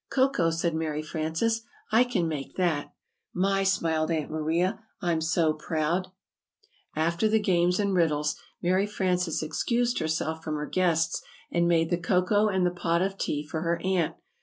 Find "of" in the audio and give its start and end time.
13.03-13.15